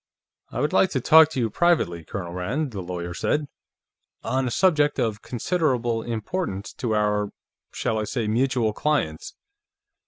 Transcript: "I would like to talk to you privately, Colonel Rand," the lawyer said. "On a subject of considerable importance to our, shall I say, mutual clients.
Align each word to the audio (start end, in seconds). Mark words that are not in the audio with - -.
"I 0.49 0.61
would 0.61 0.73
like 0.73 0.89
to 0.93 0.99
talk 0.99 1.29
to 1.29 1.39
you 1.39 1.51
privately, 1.51 2.03
Colonel 2.03 2.33
Rand," 2.33 2.71
the 2.71 2.81
lawyer 2.81 3.13
said. 3.13 3.45
"On 4.23 4.47
a 4.47 4.49
subject 4.49 4.97
of 4.97 5.21
considerable 5.21 6.01
importance 6.01 6.73
to 6.79 6.95
our, 6.95 7.31
shall 7.71 7.99
I 7.99 8.05
say, 8.05 8.27
mutual 8.27 8.73
clients. 8.73 9.35